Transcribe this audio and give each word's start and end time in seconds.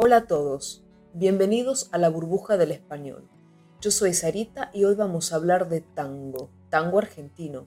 Hola 0.00 0.18
a 0.18 0.26
todos, 0.28 0.84
bienvenidos 1.12 1.88
a 1.90 1.98
la 1.98 2.08
burbuja 2.08 2.56
del 2.56 2.70
español. 2.70 3.28
Yo 3.80 3.90
soy 3.90 4.14
Sarita 4.14 4.70
y 4.72 4.84
hoy 4.84 4.94
vamos 4.94 5.32
a 5.32 5.34
hablar 5.34 5.68
de 5.68 5.80
tango, 5.80 6.50
tango 6.70 6.98
argentino. 6.98 7.66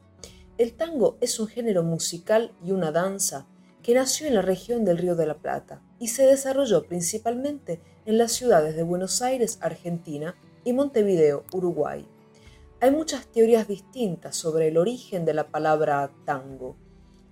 El 0.57 0.71
tango 0.77 1.17
es 1.19 1.41
un 1.41 1.47
género 1.47 1.83
musical 1.83 2.53
y 2.63 2.71
una 2.71 2.93
danza 2.93 3.47
que 3.83 3.93
nació 3.93 4.27
en 4.27 4.35
la 4.35 4.41
región 4.41 4.85
del 4.85 4.97
Río 4.97 5.17
de 5.17 5.25
la 5.25 5.39
Plata 5.39 5.81
y 5.99 6.07
se 6.07 6.25
desarrolló 6.25 6.83
principalmente 6.83 7.81
en 8.05 8.17
las 8.17 8.31
ciudades 8.31 8.77
de 8.77 8.83
Buenos 8.83 9.21
Aires, 9.21 9.57
Argentina, 9.59 10.33
y 10.63 10.71
Montevideo, 10.71 11.43
Uruguay. 11.51 12.07
Hay 12.79 12.91
muchas 12.91 13.27
teorías 13.27 13.67
distintas 13.67 14.37
sobre 14.37 14.69
el 14.69 14.77
origen 14.77 15.25
de 15.25 15.33
la 15.33 15.49
palabra 15.49 16.09
tango. 16.23 16.77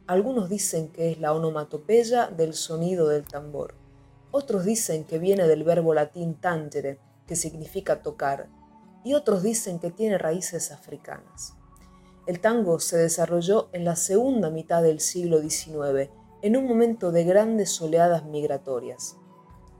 Algunos 0.07 0.49
dicen 0.49 0.89
que 0.89 1.09
es 1.09 1.21
la 1.21 1.33
onomatopeya 1.33 2.27
del 2.27 2.53
sonido 2.53 3.07
del 3.07 3.23
tambor. 3.23 3.75
Otros 4.31 4.65
dicen 4.65 5.05
que 5.05 5.17
viene 5.17 5.47
del 5.47 5.63
verbo 5.63 5.93
latín 5.93 6.35
tangere, 6.35 6.99
que 7.25 7.35
significa 7.35 8.01
tocar, 8.01 8.47
y 9.03 9.13
otros 9.13 9.43
dicen 9.43 9.79
que 9.79 9.91
tiene 9.91 10.17
raíces 10.17 10.71
africanas. 10.71 11.55
El 12.27 12.39
tango 12.39 12.79
se 12.79 12.97
desarrolló 12.97 13.69
en 13.73 13.85
la 13.85 13.95
segunda 13.95 14.49
mitad 14.51 14.83
del 14.83 14.99
siglo 14.99 15.39
XIX, 15.39 16.11
en 16.41 16.57
un 16.57 16.67
momento 16.67 17.11
de 17.11 17.23
grandes 17.23 17.81
oleadas 17.81 18.25
migratorias. 18.25 19.17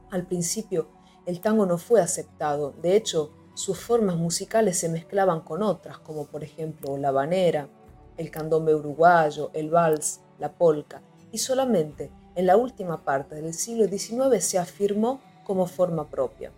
Al 0.09 0.25
principio, 0.25 0.89
el 1.27 1.41
tango 1.41 1.67
no 1.67 1.77
fue 1.77 2.01
aceptado, 2.01 2.71
de 2.71 2.95
hecho, 2.95 3.33
sus 3.53 3.79
formas 3.79 4.15
musicales 4.15 4.79
se 4.79 4.89
mezclaban 4.89 5.41
con 5.41 5.61
otras, 5.61 5.99
como 5.99 6.25
por 6.25 6.43
ejemplo 6.43 6.97
la 6.97 7.11
banera, 7.11 7.69
el 8.17 8.31
candombe 8.31 8.73
uruguayo, 8.73 9.51
el 9.53 9.69
vals, 9.69 10.21
la 10.39 10.53
polca, 10.53 11.03
y 11.31 11.37
solamente 11.37 12.11
en 12.39 12.45
la 12.45 12.55
última 12.55 13.03
parte 13.03 13.35
del 13.35 13.53
siglo 13.53 13.85
XIX 13.85 14.41
se 14.41 14.57
afirmó 14.57 15.19
como 15.43 15.65
forma 15.65 16.09
propia. 16.09 16.53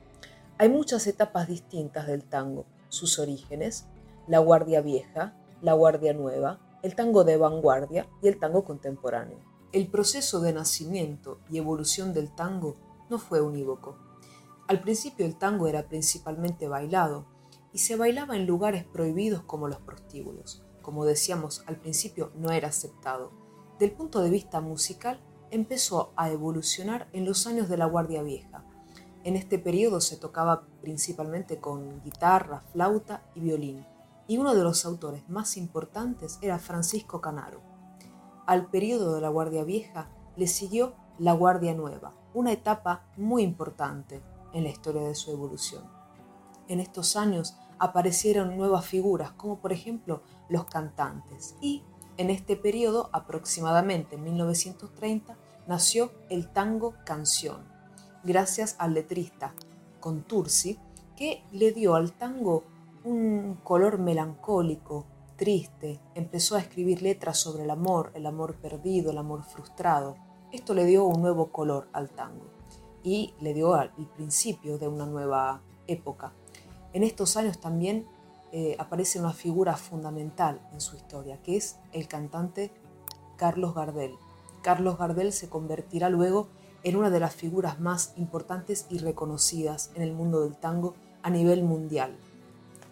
Hay 0.59 0.69
muchas 0.69 1.07
etapas 1.07 1.47
distintas 1.47 2.05
del 2.05 2.23
tango, 2.23 2.65
sus 2.89 3.17
orígenes, 3.17 3.87
la 4.27 4.37
guardia 4.37 4.81
vieja, 4.81 5.33
la 5.59 5.73
guardia 5.73 6.13
nueva, 6.13 6.59
el 6.83 6.93
tango 6.93 7.23
de 7.23 7.37
vanguardia 7.37 8.07
y 8.21 8.27
el 8.27 8.37
tango 8.37 8.63
contemporáneo. 8.63 9.39
El 9.71 9.87
proceso 9.87 10.39
de 10.39 10.53
nacimiento 10.53 11.39
y 11.49 11.57
evolución 11.57 12.13
del 12.13 12.29
tango 12.29 12.75
no 13.09 13.17
fue 13.17 13.41
unívoco. 13.41 13.97
Al 14.67 14.81
principio 14.81 15.25
el 15.25 15.35
tango 15.35 15.65
era 15.65 15.87
principalmente 15.89 16.67
bailado 16.67 17.25
y 17.73 17.79
se 17.79 17.95
bailaba 17.95 18.35
en 18.35 18.45
lugares 18.45 18.83
prohibidos 18.83 19.41
como 19.41 19.67
los 19.67 19.79
prostíbulos. 19.79 20.63
Como 20.83 21.05
decíamos, 21.05 21.63
al 21.65 21.77
principio 21.77 22.31
no 22.35 22.51
era 22.51 22.67
aceptado. 22.67 23.31
Del 23.79 23.93
punto 23.93 24.21
de 24.21 24.29
vista 24.29 24.61
musical, 24.61 25.19
empezó 25.51 26.13
a 26.15 26.29
evolucionar 26.29 27.07
en 27.13 27.25
los 27.25 27.45
años 27.45 27.69
de 27.69 27.77
la 27.77 27.85
Guardia 27.85 28.23
Vieja. 28.23 28.63
En 29.23 29.35
este 29.35 29.59
periodo 29.59 30.01
se 30.01 30.17
tocaba 30.17 30.63
principalmente 30.81 31.59
con 31.59 32.01
guitarra, 32.03 32.61
flauta 32.71 33.23
y 33.35 33.41
violín, 33.41 33.85
y 34.27 34.37
uno 34.37 34.55
de 34.55 34.63
los 34.63 34.85
autores 34.85 35.29
más 35.29 35.57
importantes 35.57 36.39
era 36.41 36.57
Francisco 36.57 37.21
Canaro. 37.21 37.61
Al 38.47 38.67
periodo 38.71 39.13
de 39.13 39.21
la 39.21 39.29
Guardia 39.29 39.63
Vieja 39.63 40.09
le 40.37 40.47
siguió 40.47 40.95
la 41.19 41.33
Guardia 41.33 41.73
Nueva, 41.73 42.13
una 42.33 42.51
etapa 42.51 43.05
muy 43.17 43.43
importante 43.43 44.23
en 44.53 44.63
la 44.63 44.69
historia 44.69 45.03
de 45.03 45.15
su 45.15 45.31
evolución. 45.31 45.83
En 46.67 46.79
estos 46.79 47.15
años 47.15 47.57
aparecieron 47.77 48.57
nuevas 48.57 48.85
figuras, 48.85 49.31
como 49.33 49.59
por 49.59 49.73
ejemplo 49.73 50.23
los 50.49 50.65
cantantes, 50.65 51.55
y 51.61 51.83
en 52.17 52.29
este 52.29 52.55
periodo, 52.55 53.09
aproximadamente 53.13 54.15
en 54.15 54.23
1930, 54.23 55.37
nació 55.67 56.11
el 56.29 56.51
tango 56.51 56.95
canción, 57.05 57.63
gracias 58.23 58.75
al 58.79 58.93
letrista 58.93 59.53
Contursi, 59.99 60.79
que 61.15 61.43
le 61.51 61.71
dio 61.71 61.95
al 61.95 62.13
tango 62.13 62.63
un 63.03 63.59
color 63.63 63.99
melancólico, 63.99 65.05
triste, 65.35 65.99
empezó 66.13 66.55
a 66.55 66.59
escribir 66.59 67.01
letras 67.01 67.39
sobre 67.39 67.63
el 67.63 67.69
amor, 67.71 68.11
el 68.13 68.25
amor 68.25 68.55
perdido, 68.55 69.11
el 69.11 69.17
amor 69.17 69.43
frustrado. 69.43 70.15
Esto 70.51 70.73
le 70.73 70.85
dio 70.85 71.05
un 71.05 71.21
nuevo 71.21 71.51
color 71.51 71.87
al 71.93 72.09
tango 72.11 72.45
y 73.03 73.33
le 73.39 73.53
dio 73.53 73.79
el 73.81 73.89
principio 74.15 74.77
de 74.77 74.87
una 74.87 75.05
nueva 75.05 75.61
época. 75.87 76.33
En 76.93 77.03
estos 77.03 77.37
años 77.37 77.59
también 77.59 78.05
eh, 78.51 78.75
aparece 78.79 79.19
una 79.19 79.33
figura 79.33 79.77
fundamental 79.77 80.61
en 80.73 80.81
su 80.81 80.95
historia, 80.95 81.41
que 81.41 81.55
es 81.55 81.77
el 81.93 82.07
cantante 82.07 82.71
Carlos 83.37 83.73
Gardel. 83.73 84.11
Carlos 84.61 84.97
Gardel 84.97 85.31
se 85.31 85.49
convertirá 85.49 86.09
luego 86.09 86.49
en 86.83 86.95
una 86.95 87.09
de 87.09 87.19
las 87.19 87.33
figuras 87.33 87.79
más 87.79 88.13
importantes 88.17 88.85
y 88.89 88.97
reconocidas 88.97 89.91
en 89.95 90.01
el 90.01 90.13
mundo 90.13 90.41
del 90.41 90.57
tango 90.57 90.95
a 91.23 91.29
nivel 91.29 91.63
mundial. 91.63 92.17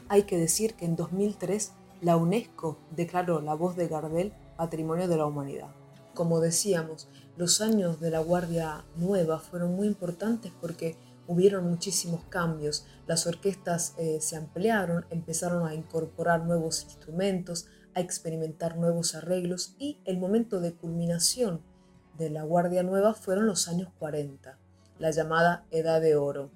Hay 0.08 0.24
que 0.24 0.38
decir 0.38 0.76
que 0.76 0.86
en 0.86 0.96
2003 0.96 1.74
la 2.02 2.18
UNESCO 2.18 2.78
declaró 2.96 3.42
la 3.42 3.54
voz 3.54 3.76
de 3.76 3.88
Gardel 3.88 4.34
Patrimonio 4.58 5.08
de 5.08 5.18
la 5.18 5.26
Humanidad. 5.26 5.70
Como 6.14 6.40
decíamos, 6.40 7.08
los 7.38 7.62
años 7.62 8.00
de 8.00 8.12
la 8.12 8.20
Guardia 8.20 8.86
Nueva 8.96 9.40
fueron 9.40 9.76
muy 9.76 9.88
importantes 9.88 10.52
porque 10.60 10.96
hubieron 11.30 11.70
muchísimos 11.70 12.24
cambios, 12.26 12.88
las 13.06 13.28
orquestas 13.28 13.94
eh, 14.00 14.18
se 14.20 14.36
ampliaron, 14.36 15.06
empezaron 15.12 15.68
a 15.68 15.76
incorporar 15.76 16.44
nuevos 16.44 16.84
instrumentos, 16.84 17.68
a 17.94 18.00
experimentar 18.00 18.78
nuevos 18.78 19.14
arreglos 19.14 19.76
y 19.78 20.00
el 20.06 20.18
momento 20.18 20.60
de 20.60 20.74
culminación 20.74 21.62
de 22.18 22.32
la 22.32 22.42
Guardia 22.42 22.82
Nueva 22.82 23.14
fueron 23.14 23.46
los 23.46 23.68
años 23.68 23.90
40, 24.00 24.58
la 24.98 25.12
llamada 25.12 25.66
Edad 25.70 26.02
de 26.02 26.16
Oro. 26.16 26.50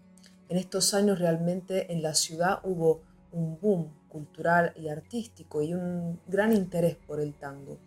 En 0.49 0.57
estos 0.57 0.95
años 0.95 1.19
realmente 1.19 1.93
en 1.93 2.01
la 2.01 2.15
ciudad 2.15 2.59
hubo 2.63 3.03
un 3.31 3.59
boom 3.61 3.93
cultural 4.09 4.73
y 4.75 4.87
artístico 4.87 5.61
y 5.61 5.75
un 5.75 6.19
gran 6.27 6.51
interés 6.51 6.95
por 6.95 7.19
el 7.19 7.35
tango. 7.35 7.77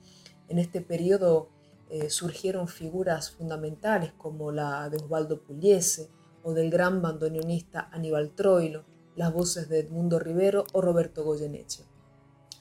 En 0.49 0.61
este 0.61 0.81
periodo 0.83 1.49
eh, 1.91 2.11
surgieron 2.11 2.69
figuras 2.69 3.33
fundamentales 3.33 4.13
como 4.13 4.53
la 4.53 4.89
de 4.89 4.99
Osvaldo 4.99 5.43
Pugliese, 5.43 6.11
o 6.47 6.55
del 6.55 6.71
gran 6.71 7.03
bandoneonista 7.03 7.89
Aníbal 7.91 8.31
Troilo, 8.37 8.85
las 9.17 9.33
voces 9.33 9.69
de 9.69 9.81
Edmundo 9.81 10.21
Rivero 10.21 10.65
o 10.75 10.81
Roberto 10.81 11.25
Goyeneche. 11.25 11.83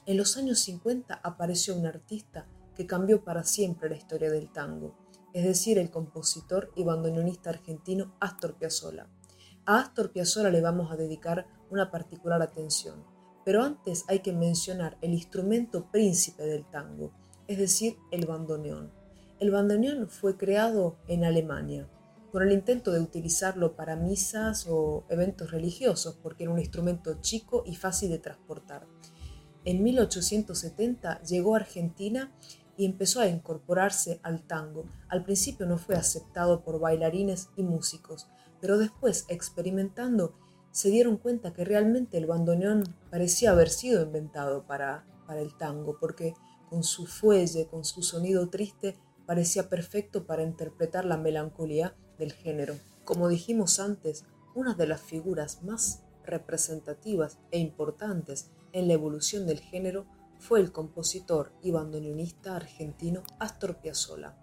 En 0.06 0.16
los 0.16 0.36
años 0.36 0.58
50 0.58 1.14
apareció 1.22 1.76
un 1.76 1.86
artista 1.86 2.48
que 2.74 2.84
cambió 2.84 3.22
para 3.22 3.44
siempre 3.44 3.88
la 3.88 3.96
historia 3.96 4.28
del 4.28 4.50
tango, 4.52 4.98
es 5.32 5.44
decir, 5.44 5.78
el 5.78 5.92
compositor 5.92 6.72
y 6.74 6.82
bandoneonista 6.82 7.50
argentino 7.50 8.16
Astor 8.18 8.56
Piazzolla. 8.56 9.06
A 9.66 9.78
Astor 9.78 10.10
Piazzolla 10.10 10.50
le 10.50 10.62
vamos 10.62 10.90
a 10.90 10.96
dedicar 10.96 11.46
una 11.70 11.92
particular 11.92 12.42
atención, 12.42 13.04
pero 13.44 13.62
antes 13.62 14.04
hay 14.08 14.18
que 14.18 14.32
mencionar 14.32 14.98
el 15.00 15.12
instrumento 15.12 15.92
príncipe 15.92 16.42
del 16.42 16.68
tango, 16.68 17.12
es 17.46 17.58
decir, 17.58 17.98
el 18.10 18.26
bandoneón. 18.26 18.90
El 19.38 19.52
bandoneón 19.52 20.08
fue 20.08 20.36
creado 20.36 20.96
en 21.06 21.24
Alemania 21.24 21.88
con 22.36 22.42
el 22.42 22.52
intento 22.52 22.92
de 22.92 23.00
utilizarlo 23.00 23.76
para 23.76 23.96
misas 23.96 24.66
o 24.68 25.06
eventos 25.08 25.52
religiosos, 25.52 26.18
porque 26.22 26.42
era 26.42 26.52
un 26.52 26.58
instrumento 26.58 27.18
chico 27.22 27.62
y 27.64 27.76
fácil 27.76 28.10
de 28.10 28.18
transportar. 28.18 28.86
En 29.64 29.82
1870 29.82 31.22
llegó 31.22 31.54
a 31.54 31.60
Argentina 31.60 32.30
y 32.76 32.84
empezó 32.84 33.20
a 33.22 33.26
incorporarse 33.26 34.20
al 34.22 34.46
tango. 34.46 34.84
Al 35.08 35.24
principio 35.24 35.64
no 35.64 35.78
fue 35.78 35.94
aceptado 35.94 36.62
por 36.62 36.78
bailarines 36.78 37.48
y 37.56 37.62
músicos, 37.62 38.28
pero 38.60 38.76
después, 38.76 39.24
experimentando, 39.28 40.34
se 40.72 40.90
dieron 40.90 41.16
cuenta 41.16 41.54
que 41.54 41.64
realmente 41.64 42.18
el 42.18 42.26
bandoneón 42.26 42.84
parecía 43.10 43.52
haber 43.52 43.70
sido 43.70 44.02
inventado 44.02 44.66
para, 44.66 45.06
para 45.26 45.40
el 45.40 45.56
tango, 45.56 45.96
porque 45.98 46.34
con 46.68 46.82
su 46.82 47.06
fuelle, 47.06 47.66
con 47.66 47.86
su 47.86 48.02
sonido 48.02 48.50
triste, 48.50 48.98
parecía 49.24 49.70
perfecto 49.70 50.26
para 50.26 50.42
interpretar 50.42 51.06
la 51.06 51.16
melancolía 51.16 51.96
del 52.18 52.32
género. 52.32 52.76
Como 53.04 53.28
dijimos 53.28 53.80
antes, 53.80 54.24
una 54.54 54.74
de 54.74 54.86
las 54.86 55.00
figuras 55.00 55.62
más 55.62 56.02
representativas 56.24 57.38
e 57.50 57.58
importantes 57.58 58.50
en 58.72 58.88
la 58.88 58.94
evolución 58.94 59.46
del 59.46 59.60
género 59.60 60.06
fue 60.38 60.60
el 60.60 60.72
compositor 60.72 61.52
y 61.62 61.70
bandoneonista 61.70 62.56
argentino 62.56 63.22
Astor 63.38 63.76
Piazzolla. 63.76 64.36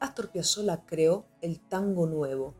Astor 0.00 0.30
Piazzolla 0.30 0.84
creó 0.86 1.26
el 1.40 1.60
tango 1.60 2.06
nuevo. 2.06 2.54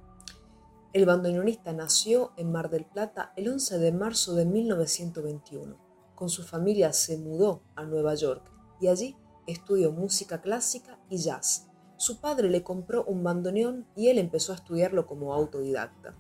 El 0.93 1.07
bandoneonista 1.07 1.73
nació 1.73 2.33
en 2.37 2.51
Mar 2.51 2.71
del 2.71 2.85
Plata 2.85 3.33
el 3.37 3.49
11 3.49 3.79
de 3.79 3.93
marzo 3.93 4.35
de 4.35 4.45
1921. 4.45 5.77
Con 6.15 6.29
su 6.29 6.43
familia 6.43 6.93
se 6.93 7.17
mudó 7.17 7.63
a 7.77 7.85
Nueva 7.85 8.15
York 8.15 8.51
y 8.81 8.89
allí 8.89 9.17
estudió 9.47 9.93
música 9.93 10.41
clásica 10.41 10.99
y 11.09 11.19
jazz. 11.19 11.68
Su 11.99 12.21
padre 12.21 12.49
le 12.49 12.63
compró 12.63 13.05
un 13.05 13.23
bandoneón 13.23 13.87
y 13.95 14.09
él 14.09 14.19
empezó 14.19 14.53
a 14.53 14.55
estudiarlo 14.55 15.07
como 15.07 15.35
autodidacta. 15.35 16.15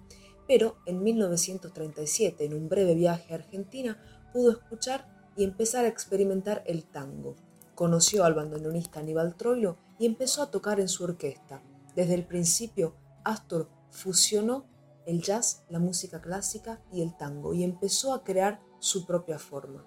Pero 0.46 0.76
en 0.86 1.02
1937, 1.02 2.44
en 2.44 2.54
un 2.54 2.68
breve 2.68 2.94
viaje 2.94 3.32
a 3.32 3.36
Argentina, 3.36 4.02
pudo 4.32 4.50
escuchar 4.50 5.08
y 5.36 5.44
empezar 5.44 5.84
a 5.84 5.88
experimentar 5.88 6.64
el 6.66 6.84
tango. 6.84 7.36
Conoció 7.76 8.24
al 8.24 8.34
bandoneonista 8.34 8.98
Aníbal 8.98 9.36
Troilo 9.36 9.78
y 10.00 10.06
empezó 10.06 10.42
a 10.42 10.50
tocar 10.50 10.80
en 10.80 10.88
su 10.88 11.04
orquesta. 11.04 11.62
Desde 11.94 12.14
el 12.14 12.26
principio, 12.26 12.96
Astor 13.22 13.68
fusionó 13.90 14.66
el 15.06 15.22
jazz, 15.22 15.62
la 15.68 15.78
música 15.78 16.20
clásica 16.20 16.82
y 16.92 17.02
el 17.02 17.16
tango 17.16 17.54
y 17.54 17.62
empezó 17.62 18.12
a 18.12 18.24
crear 18.24 18.60
su 18.80 19.06
propia 19.06 19.38
forma. 19.38 19.86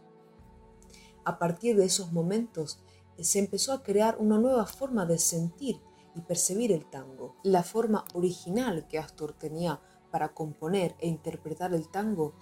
A 1.26 1.38
partir 1.38 1.76
de 1.76 1.86
esos 1.86 2.12
momentos 2.12 2.82
se 3.24 3.40
empezó 3.40 3.74
a 3.74 3.84
crear 3.84 4.18
una 4.20 4.38
nueva 4.38 4.66
forma 4.66 5.06
de 5.06 5.18
sentir 5.18 5.80
y 6.16 6.22
percibir 6.22 6.72
el 6.72 6.90
tango. 6.90 7.36
La 7.44 7.64
forma 7.64 8.06
original 8.14 8.88
que 8.88 9.00
Astor 9.00 9.34
tenía 9.34 9.80
para 10.12 10.34
componer 10.34 10.96
e 11.00 11.08
interpretar 11.08 11.74
el 11.74 11.90
tango 11.90 12.34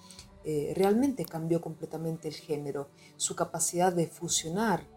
eh, 0.44 0.74
realmente 0.76 1.26
cambió 1.26 1.62
completamente 1.62 2.28
el 2.28 2.34
género. 2.34 2.90
Su 3.18 3.36
capacidad 3.36 3.94
de 3.94 4.08
fusionar 4.08 4.88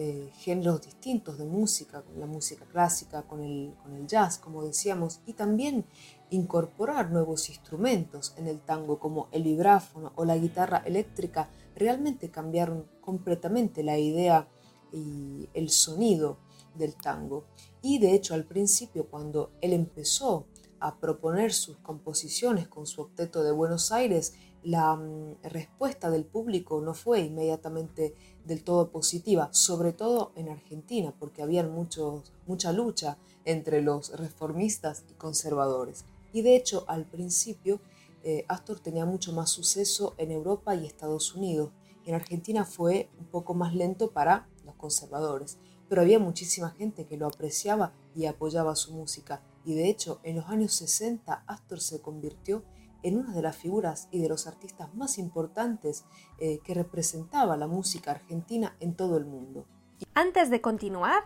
eh, 0.00 0.30
géneros 0.36 0.82
distintos 0.82 1.38
de 1.38 1.44
música, 1.44 2.04
la 2.16 2.26
música 2.26 2.64
clásica 2.66 3.22
con 3.22 3.42
el, 3.42 3.74
con 3.82 3.96
el 3.96 4.06
jazz, 4.06 4.38
como 4.38 4.62
decíamos, 4.62 5.20
y 5.26 5.32
también 5.32 5.86
incorporar 6.30 7.10
nuevos 7.10 7.48
instrumentos 7.48 8.34
en 8.36 8.46
el 8.46 8.60
tango 8.60 9.00
como 9.00 9.28
el 9.32 9.42
vibráfono 9.42 10.12
o 10.14 10.24
la 10.24 10.36
guitarra 10.36 10.82
eléctrica, 10.84 11.48
realmente 11.74 12.30
cambiaron 12.30 12.86
completamente 13.00 13.82
la 13.82 13.98
idea 13.98 14.48
y 14.92 15.48
el 15.54 15.70
sonido 15.70 16.38
del 16.74 16.94
tango. 16.94 17.44
Y 17.82 17.98
de 17.98 18.14
hecho 18.14 18.34
al 18.34 18.44
principio 18.44 19.06
cuando 19.06 19.50
él 19.60 19.72
empezó 19.72 20.46
a 20.80 20.98
proponer 20.98 21.52
sus 21.52 21.76
composiciones 21.78 22.68
con 22.68 22.86
su 22.86 23.02
octeto 23.02 23.42
de 23.42 23.52
Buenos 23.52 23.90
Aires, 23.92 24.34
la 24.62 24.94
mm, 24.96 25.36
respuesta 25.44 26.10
del 26.10 26.24
público 26.24 26.80
no 26.80 26.94
fue 26.94 27.20
inmediatamente 27.20 28.14
del 28.44 28.64
todo 28.64 28.90
positiva, 28.90 29.48
sobre 29.52 29.92
todo 29.92 30.32
en 30.36 30.48
Argentina, 30.48 31.14
porque 31.18 31.42
había 31.42 31.62
mucha 31.64 32.72
lucha 32.72 33.18
entre 33.44 33.82
los 33.82 34.10
reformistas 34.18 35.04
y 35.10 35.14
conservadores. 35.14 36.04
Y 36.32 36.42
de 36.42 36.56
hecho, 36.56 36.84
al 36.88 37.04
principio, 37.04 37.80
eh, 38.22 38.44
Astor 38.48 38.80
tenía 38.80 39.06
mucho 39.06 39.32
más 39.32 39.50
suceso 39.50 40.14
en 40.18 40.32
Europa 40.32 40.74
y 40.74 40.86
Estados 40.86 41.34
Unidos. 41.34 41.70
En 42.04 42.14
Argentina 42.14 42.64
fue 42.64 43.08
un 43.18 43.26
poco 43.26 43.54
más 43.54 43.74
lento 43.74 44.10
para 44.10 44.48
conservadores, 44.78 45.58
pero 45.88 46.00
había 46.00 46.18
muchísima 46.18 46.70
gente 46.70 47.06
que 47.06 47.18
lo 47.18 47.26
apreciaba 47.26 47.92
y 48.14 48.24
apoyaba 48.24 48.74
su 48.76 48.94
música. 48.94 49.42
Y 49.64 49.74
de 49.74 49.90
hecho, 49.90 50.20
en 50.22 50.36
los 50.36 50.46
años 50.46 50.72
60, 50.72 51.44
Astor 51.46 51.80
se 51.80 52.00
convirtió 52.00 52.64
en 53.02 53.18
una 53.18 53.34
de 53.34 53.42
las 53.42 53.56
figuras 53.56 54.08
y 54.10 54.20
de 54.20 54.28
los 54.28 54.46
artistas 54.46 54.94
más 54.94 55.18
importantes 55.18 56.04
eh, 56.38 56.60
que 56.64 56.74
representaba 56.74 57.56
la 57.56 57.66
música 57.66 58.12
argentina 58.12 58.76
en 58.80 58.94
todo 58.94 59.16
el 59.16 59.24
mundo. 59.24 59.66
Antes 60.14 60.50
de 60.50 60.60
continuar, 60.60 61.24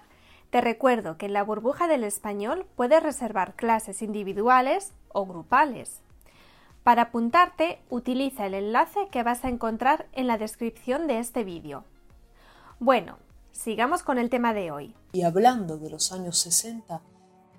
te 0.50 0.60
recuerdo 0.60 1.16
que 1.16 1.26
en 1.26 1.32
la 1.32 1.44
burbuja 1.44 1.88
del 1.88 2.04
español 2.04 2.66
puedes 2.76 3.02
reservar 3.02 3.54
clases 3.54 4.02
individuales 4.02 4.92
o 5.08 5.24
grupales. 5.24 6.00
Para 6.82 7.02
apuntarte, 7.02 7.78
utiliza 7.88 8.46
el 8.46 8.54
enlace 8.54 9.08
que 9.10 9.22
vas 9.22 9.44
a 9.44 9.48
encontrar 9.48 10.08
en 10.12 10.26
la 10.26 10.36
descripción 10.36 11.06
de 11.06 11.20
este 11.20 11.44
vídeo. 11.44 11.84
Bueno, 12.80 13.18
sigamos 13.52 14.02
con 14.02 14.18
el 14.18 14.30
tema 14.30 14.54
de 14.54 14.70
hoy. 14.70 14.94
Y 15.12 15.22
hablando 15.22 15.78
de 15.78 15.90
los 15.90 16.12
años 16.12 16.38
60, 16.38 17.00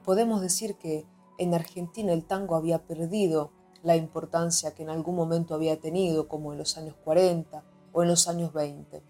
podemos 0.04 0.42
decir 0.42 0.76
que 0.76 1.06
en 1.38 1.54
Argentina 1.54 2.12
el 2.14 2.26
tango 2.26 2.56
había 2.56 2.80
perdido 2.80 3.52
la 3.84 3.96
importancia 3.96 4.74
que 4.74 4.84
en 4.84 4.90
algún 4.90 5.16
momento 5.16 5.56
había 5.56 5.80
tenido, 5.80 6.28
como 6.28 6.52
en 6.52 6.58
los 6.58 6.78
años 6.78 6.96
40 7.04 7.64
o 7.92 8.04
en 8.04 8.10
los 8.10 8.28
años 8.28 8.54
20, 8.54 9.04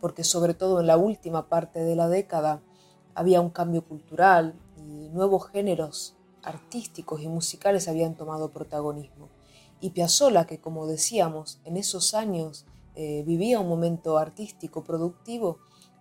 porque 0.00 0.24
sobre 0.24 0.54
todo 0.54 0.80
en 0.80 0.86
la 0.86 0.96
última 0.96 1.48
parte 1.48 1.80
de 1.80 1.96
la 1.96 2.08
década 2.08 2.62
había 3.14 3.40
un 3.40 3.50
cambio 3.50 3.84
cultural 3.84 4.54
y 4.76 5.08
nuevos 5.08 5.48
géneros 5.48 6.16
artísticos 6.42 7.22
y 7.22 7.28
musicales 7.28 7.88
habían 7.88 8.14
tomado 8.14 8.50
protagonismo. 8.50 9.28
Y 9.80 9.90
Piazzolla, 9.90 10.46
que 10.46 10.60
como 10.60 10.86
decíamos, 10.86 11.60
en 11.64 11.76
esos 11.76 12.14
años 12.14 12.66
eh, 12.94 13.24
vivía 13.26 13.60
un 13.60 13.68
momento 13.68 14.18
artístico 14.18 14.84
productivo, 14.84 15.58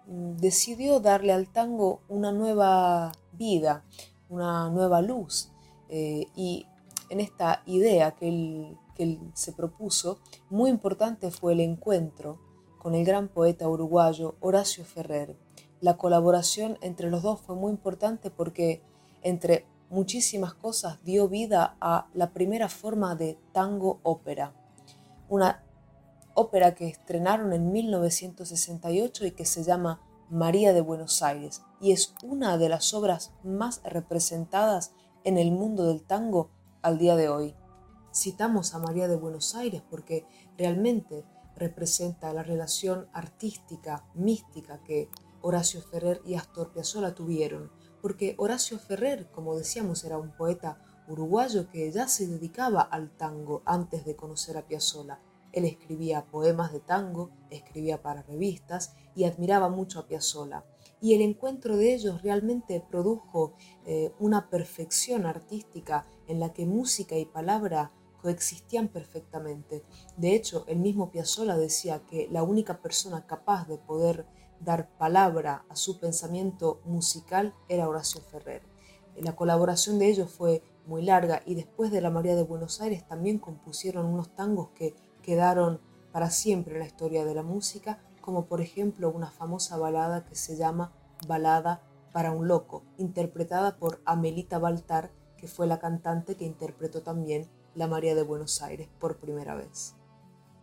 decidió 0.09 1.00
darle 1.00 1.33
al 1.33 1.47
tango 1.50 2.01
una 2.07 2.31
nueva 2.31 3.11
vida, 3.33 3.83
una 4.27 4.69
nueva 4.69 5.01
luz. 5.01 5.51
Eh, 5.89 6.27
y 6.35 6.65
en 7.09 7.19
esta 7.19 7.61
idea 7.65 8.11
que 8.11 8.27
él, 8.27 8.77
se 9.33 9.53
propuso, 9.53 10.19
muy 10.50 10.69
importante 10.69 11.31
fue 11.31 11.53
el 11.53 11.61
encuentro 11.61 12.38
con 12.79 12.95
el 12.95 13.06
gran 13.06 13.29
poeta 13.29 13.69
uruguayo 13.69 14.35
Horacio 14.41 14.83
Ferrer. 14.83 15.38
La 15.79 15.95
colaboración 15.95 16.77
entre 16.81 17.09
los 17.09 17.21
dos 17.23 17.39
fue 17.39 17.56
muy 17.56 17.71
importante 17.71 18.29
porque 18.29 18.81
entre 19.21 19.65
muchísimas 19.89 20.53
cosas 20.53 21.00
dio 21.06 21.29
vida 21.29 21.77
a 21.79 22.07
la 22.13 22.33
primera 22.33 22.67
forma 22.67 23.15
de 23.15 23.38
tango 23.53 24.00
ópera, 24.03 24.53
una 25.29 25.63
ópera 26.39 26.74
que 26.74 26.88
estrenaron 26.88 27.51
en 27.51 27.74
1968 27.74 29.25
y 29.25 29.31
que 29.31 29.44
se 29.44 29.62
llama 29.62 30.01
María 30.30 30.71
de 30.71 30.80
Buenos 30.80 31.21
Aires 31.21 31.63
y 31.81 31.91
es 31.91 32.15
una 32.24 32.57
de 32.57 32.69
las 32.69 32.94
obras 32.94 33.33
más 33.44 33.81
representadas 33.83 34.94
en 35.25 35.38
el 35.38 35.51
mundo 35.51 35.86
del 35.86 36.01
tango 36.01 36.50
al 36.81 36.97
día 36.97 37.18
de 37.18 37.27
hoy. 37.27 37.56
Citamos 38.15 38.74
a 38.74 38.80
María 38.80 39.09
de 39.09 39.18
Buenos 39.18 39.53
Aires 39.53 39.83
porque 39.89 40.25
realmente 40.57 41.25
representa 41.57 42.31
la 42.31 42.44
relación 42.44 43.09
artística, 43.12 44.06
mística 44.13 44.81
que 44.85 45.09
Horacio 45.42 45.81
Ferrer 45.81 46.21
y 46.25 46.35
Astor 46.35 46.71
Piazzolla 46.71 47.13
tuvieron, 47.13 47.69
porque 48.01 48.35
Horacio 48.38 48.80
Ferrer, 48.80 49.30
como 49.31 49.57
decíamos, 49.57 50.06
era 50.06 50.18
un 50.18 50.31
poeta 50.31 50.81
uruguayo 51.09 51.69
que 51.69 51.92
ya 51.92 52.07
se 52.07 52.27
dedicaba 52.27 52.80
al 52.80 53.12
tango 53.18 53.62
antes 53.65 54.06
de 54.06 54.15
conocer 54.15 54.56
a 54.56 54.65
Piazzolla. 54.65 55.19
Él 55.59 55.65
escribía 55.65 56.25
poemas 56.25 56.73
de 56.73 56.79
tango, 56.79 57.29
escribía 57.50 58.01
para 58.01 58.23
revistas 58.23 58.95
y 59.15 59.25
admiraba 59.25 59.69
mucho 59.69 60.00
a 60.00 60.07
Piazzolla 60.07 60.63
y 61.01 61.13
el 61.13 61.21
encuentro 61.21 61.77
de 61.77 61.94
ellos 61.94 62.21
realmente 62.21 62.83
produjo 62.89 63.53
eh, 63.85 64.13
una 64.19 64.50
perfección 64.50 65.25
artística 65.25 66.06
en 66.27 66.39
la 66.39 66.53
que 66.53 66.65
música 66.65 67.17
y 67.17 67.25
palabra 67.25 67.91
coexistían 68.21 68.89
perfectamente. 68.89 69.83
De 70.17 70.35
hecho, 70.35 70.65
el 70.67 70.79
mismo 70.79 71.09
Piazzolla 71.09 71.56
decía 71.56 72.06
que 72.06 72.27
la 72.29 72.44
única 72.44 72.81
persona 72.81 73.25
capaz 73.25 73.67
de 73.67 73.77
poder 73.77 74.25
dar 74.59 74.89
palabra 74.97 75.65
a 75.69 75.75
su 75.77 76.00
pensamiento 76.00 76.81
musical 76.83 77.56
era 77.69 77.88
Horacio 77.88 78.21
Ferrer. 78.21 78.61
La 79.15 79.35
colaboración 79.35 80.00
de 80.00 80.09
ellos 80.09 80.29
fue 80.31 80.63
muy 80.85 81.01
larga 81.01 81.41
y 81.45 81.56
después 81.56 81.91
de 81.91 82.01
la 82.01 82.09
María 82.09 82.35
de 82.35 82.44
Buenos 82.44 82.81
Aires 82.81 83.07
también 83.07 83.38
compusieron 83.38 84.06
unos 84.06 84.35
tangos 84.35 84.69
que 84.71 84.95
quedaron 85.21 85.80
para 86.11 86.30
siempre 86.30 86.73
en 86.73 86.80
la 86.80 86.85
historia 86.85 87.26
de 87.26 87.35
la 87.35 87.44
música 87.44 87.99
como 88.21 88.45
por 88.45 88.61
ejemplo 88.61 89.09
una 89.09 89.31
famosa 89.31 89.78
balada 89.78 90.26
que 90.26 90.35
se 90.35 90.56
llama 90.56 90.94
Balada 91.28 91.81
para 92.11 92.31
un 92.31 92.47
Loco, 92.47 92.83
interpretada 92.97 93.78
por 93.78 94.02
Amelita 94.06 94.59
Baltar, 94.59 95.11
que 95.38 95.47
fue 95.47 95.68
la 95.68 95.80
cantante 95.80 96.35
que 96.35 96.45
interpretó 96.45 97.02
también 97.02 97.49
La 97.76 97.88
María 97.88 98.16
de 98.16 98.23
Buenos 98.23 98.61
Aires 98.61 98.90
por 98.99 99.18
primera 99.18 99.56
vez. 99.56 99.95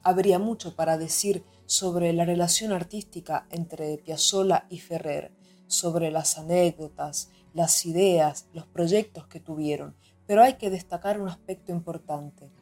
Habría 0.03 0.39
mucho 0.39 0.77
para 0.77 0.99
decir 0.99 1.45
sobre 1.65 2.13
la 2.13 2.25
relación 2.25 2.73
artística 2.73 3.47
entre 3.51 3.99
Piazzolla 3.99 4.67
y 4.69 4.79
Ferrer, 4.79 5.33
sobre 5.67 6.11
las 6.11 6.39
anécdotas, 6.39 7.31
las 7.53 7.85
ideas, 7.87 8.49
los 8.53 8.67
proyectos 8.67 9.27
que 9.27 9.41
tuvieron, 9.41 9.97
pero 10.27 10.43
hay 10.43 10.55
que 10.55 10.71
destacar 10.71 11.21
un 11.21 11.29
aspecto 11.29 11.73
importante. 11.73 12.53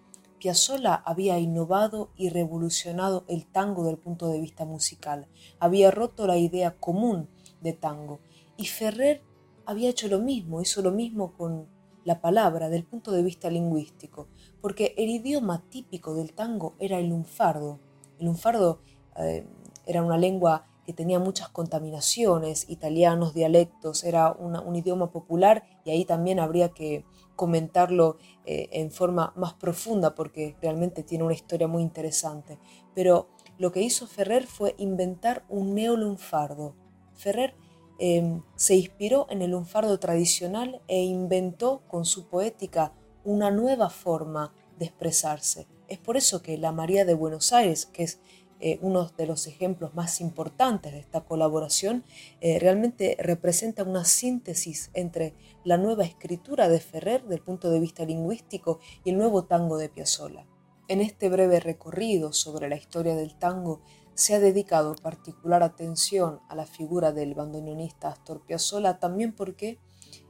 Piazzolla 0.45 0.97
había 1.07 1.39
innovado 1.39 2.11
y 2.19 2.29
revolucionado 2.29 3.25
el 3.29 3.47
tango 3.47 3.87
del 3.87 3.97
punto 3.97 4.29
de 4.29 4.43
vista 4.43 4.67
musical, 4.67 5.27
había 5.59 5.91
roto 5.91 6.27
la 6.27 6.37
idea 6.37 6.79
común 6.79 7.31
de 7.63 7.73
tango 7.73 8.21
y 8.59 8.67
Ferrer 8.67 9.23
había 9.65 9.89
hecho 9.89 10.07
lo 10.07 10.19
mismo, 10.19 10.61
hizo 10.61 10.83
lo 10.83 10.91
mismo 10.93 11.33
con 11.33 11.67
la 12.05 12.21
palabra 12.21 12.69
del 12.69 12.85
punto 12.85 13.11
de 13.11 13.23
vista 13.23 13.49
lingüístico, 13.49 14.29
porque 14.61 14.95
el 14.99 15.09
idioma 15.09 15.65
típico 15.71 16.15
del 16.15 16.35
tango 16.35 16.75
era 16.79 16.99
el 16.99 17.09
lunfardo. 17.09 17.81
El 18.19 18.27
lunfardo 18.27 18.81
eh, 19.17 19.47
era 19.87 20.03
una 20.03 20.19
lengua 20.19 20.67
que 20.85 20.93
tenía 20.93 21.19
muchas 21.19 21.49
contaminaciones, 21.49 22.69
italianos, 22.69 23.35
dialectos, 23.35 24.05
era 24.05 24.33
un 24.33 24.77
idioma 24.77 25.11
popular 25.11 25.65
y 25.85 25.91
ahí 25.91 26.05
también 26.05 26.39
habría 26.39 26.69
que 26.71 27.05
comentarlo 27.37 28.17
eh, 28.45 28.69
en 28.73 28.91
forma 28.91 29.33
más 29.37 29.55
profunda 29.55 30.15
porque 30.15 30.57
realmente 30.61 31.03
tiene 31.03 31.25
una 31.25 31.35
historia 31.35 31.67
muy 31.67 31.83
interesante. 31.83 32.59
Pero 32.95 33.29
lo 33.59 33.73
que 33.73 33.83
hizo 33.83 34.07
Ferrer 34.07 34.47
fue 34.47 34.75
inventar 34.79 35.45
un 35.49 35.75
neolunfardo. 35.75 36.75
Ferrer 37.15 37.55
em, 37.99 38.43
se 38.57 38.77
inspiró 38.77 39.27
en 39.31 39.43
el 39.43 39.53
lunfardo 39.53 39.99
tradicional 39.99 40.83
e 40.89 41.03
inventó 41.03 41.83
con 41.89 42.05
su 42.05 42.29
poética 42.29 42.93
una 43.25 43.51
nueva 43.51 43.91
forma 43.91 44.53
de 44.79 44.87
expresarse. 44.87 45.67
Es 45.89 45.99
por 45.99 46.17
eso 46.17 46.43
que 46.43 46.59
la 46.59 46.73
María 46.73 47.05
de 47.05 47.15
Buenos 47.15 47.53
Aires, 47.53 47.87
que 47.87 48.03
es 48.03 48.21
eh, 48.67 48.79
uno 48.81 49.11
de 49.19 49.27
los 49.27 49.47
ejemplos 49.47 49.95
más 49.95 50.23
importantes 50.23 50.91
de 50.91 50.99
esta 50.99 51.21
colaboración, 51.21 52.03
eh, 52.41 52.59
realmente 52.59 53.15
representa 53.21 53.83
una 53.83 54.07
síntesis 54.07 54.89
entre 54.95 55.35
la 55.65 55.77
nueva 55.77 56.05
escritura 56.05 56.71
de 56.71 56.81
Ferrer 56.81 57.25
del 57.25 57.43
punto 57.43 57.69
de 57.69 57.79
vista 57.79 58.07
lingüístico 58.07 58.81
y 59.05 59.11
el 59.11 59.19
nuevo 59.19 59.45
tango 59.45 59.77
de 59.77 59.91
Piazzolla. 59.91 60.47
En 60.89 61.03
este 61.03 61.29
breve 61.29 61.61
recorrido 61.61 62.33
sobre 62.33 62.71
la 62.71 62.77
historia 62.77 63.15
del 63.15 63.35
tango 63.39 63.83
se 64.15 64.35
ha 64.35 64.41
dedicado 64.41 64.95
particular 64.95 65.63
atención 65.63 66.41
a 66.49 66.55
la 66.55 66.65
figura 66.65 67.13
del 67.13 67.35
bandoneonista 67.35 68.09
Astor 68.09 68.47
Piazzolla 68.47 68.99
también 68.99 69.35
porque 69.35 69.79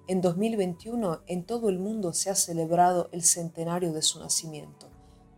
en 0.09 0.21
2021 0.21 1.23
en 1.29 1.45
todo 1.47 1.69
el 1.69 1.79
mundo 1.79 2.13
se 2.13 2.31
ha 2.31 2.35
celebrado 2.35 3.11
el 3.13 3.23
centenario 3.23 3.93
de 3.93 4.03
su 4.03 4.19
nacimiento. 4.19 4.91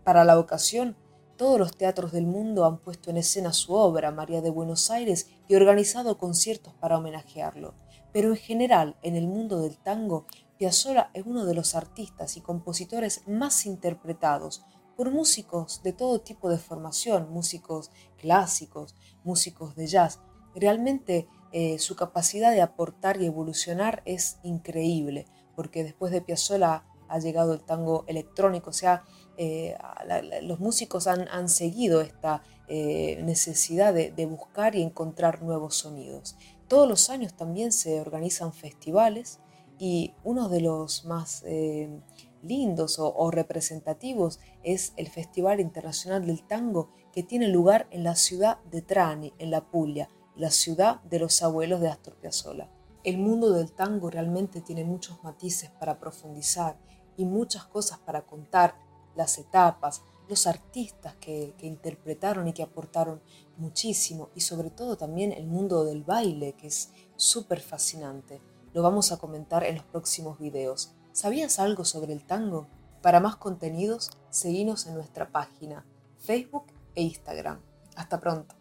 Para 0.03 0.25
la 0.25 0.39
ocasión, 0.39 0.97
todos 1.37 1.59
los 1.59 1.77
teatros 1.77 2.13
del 2.13 2.27
mundo 2.27 2.65
han 2.65 2.79
puesto 2.79 3.11
en 3.11 3.17
escena 3.17 3.53
su 3.53 3.75
obra, 3.75 4.11
María 4.11 4.41
de 4.41 4.51
Buenos 4.51 4.91
Aires, 4.91 5.29
y 5.49 5.55
organizado 5.55 6.19
conciertos 6.19 6.75
para 6.75 6.99
homenajearlo. 6.99 7.75
Pero 8.13 8.31
en 8.31 8.37
general, 8.37 8.97
en 9.03 9.17
el 9.17 9.27
mundo 9.29 9.61
del 9.61 9.79
tango, 9.79 10.27
Piazzolla 10.59 11.11
es 11.13 11.27
uno 11.27 11.45
de 11.45 11.55
los 11.55 11.75
artistas 11.75 12.37
y 12.37 12.41
compositores 12.41 13.23
más 13.27 13.67
interpretados 13.67 14.65
por 14.97 15.11
músicos 15.11 15.83
de 15.83 15.93
todo 15.93 16.21
tipo 16.21 16.49
de 16.49 16.57
formación, 16.57 17.31
músicos 17.31 17.91
clásicos, 18.17 18.95
músicos 19.23 19.77
de 19.77 19.87
jazz. 19.87 20.21
Realmente 20.55 21.29
eh, 21.53 21.79
su 21.79 21.95
capacidad 21.95 22.53
de 22.53 22.63
aportar 22.63 23.21
y 23.21 23.27
evolucionar 23.27 24.03
es 24.07 24.39
increíble, 24.43 25.27
porque 25.55 25.85
después 25.85 26.11
de 26.13 26.23
Piazzolla 26.23 26.85
ha 27.09 27.19
llegado 27.19 27.53
el 27.53 27.63
tango 27.63 28.05
electrónico, 28.09 28.71
o 28.71 28.73
sea, 28.73 29.05
eh, 29.37 29.77
los 30.43 30.61
músicos 30.61 31.07
han, 31.07 31.49
seguido 31.49 32.01
esta 32.01 32.43
eh, 32.69 33.21
necesidad 33.23 33.93
de, 33.95 34.27
buscar 34.27 34.75
y 34.75 34.83
encontrar 34.83 35.43
nuevos 35.43 35.77
sonidos. 35.77 36.37
Todos 36.69 36.89
los 36.89 37.11
años 37.11 37.35
también 37.35 37.73
se 37.73 38.01
organizan 38.01 38.53
festivales 38.53 39.39
y 39.79 40.15
uno 40.25 40.49
de 40.49 40.61
los 40.63 41.05
más 41.05 41.43
eh, 41.47 42.01
lindos 42.43 42.99
o, 42.99 43.31
representativos 43.31 44.41
es 44.63 44.93
el 44.97 45.09
Festival 45.09 45.61
Internacional 45.61 46.27
del 46.27 46.43
Tango 46.43 46.91
que 47.13 47.23
tiene 47.23 47.49
lugar 47.49 47.87
en 47.91 48.05
la 48.05 48.15
ciudad 48.15 48.59
de 48.71 48.83
Trani, 48.83 49.33
en 49.39 49.51
la 49.51 49.63
Puglia, 49.63 50.09
la 50.35 50.51
ciudad 50.51 51.03
de 51.03 51.19
los 51.19 51.43
abuelos 51.43 51.81
de 51.81 51.89
Astor 51.89 52.15
Piazzolla. 52.17 52.71
El 53.05 53.19
mundo 53.19 53.53
del 53.53 53.73
tango 53.73 54.11
realmente 54.11 54.61
tiene 54.61 54.85
muchos 54.85 55.23
matices 55.23 55.71
para 55.71 55.99
profundizar 55.99 56.77
y 57.17 57.25
muchas 57.25 57.65
cosas 57.65 57.99
para 57.99 58.23
contar, 58.23 58.75
las 59.17 59.39
etapas, 59.39 60.03
los 60.29 60.47
artistas 60.47 61.15
que, 61.17 61.55
interpretaron 61.61 62.49
y 62.49 62.53
que 62.53 62.63
aportaron 62.63 63.21
muchísimo 63.57 64.31
y 64.35 64.41
sobre 64.41 64.71
todo 64.71 64.97
también 64.97 65.33
el 65.33 65.47
mundo 65.47 65.85
del 65.85 66.05
baile 66.05 66.55
que 66.55 66.69
es 66.69 66.91
súper 67.17 67.61
fascinante. 67.61 68.41
Lo 68.73 68.83
vamos 68.83 69.13
a 69.13 69.19
comentar 69.19 69.65
en 69.65 69.77
los 69.77 69.85
próximos 69.85 70.39
videos. 70.39 70.93
¿Sabías 71.13 71.59
algo 71.59 71.85
sobre 71.85 72.13
el 72.13 72.25
tango? 72.25 72.67
Para 73.01 73.21
más 73.21 73.37
contenidos, 73.37 74.11
seguinos 74.31 74.87
en 74.87 74.95
nuestra 74.95 75.31
página, 75.31 75.87
Facebook 76.19 76.67
e 76.95 77.03
Instagram. 77.03 77.61
Hasta 77.95 78.21
pronto. 78.21 78.56